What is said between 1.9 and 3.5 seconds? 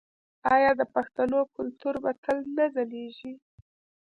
به تل نه ځلیږي؟